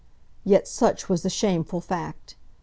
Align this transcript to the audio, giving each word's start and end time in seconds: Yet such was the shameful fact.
Yet 0.43 0.67
such 0.67 1.09
was 1.09 1.21
the 1.21 1.29
shameful 1.29 1.79
fact. 1.79 2.35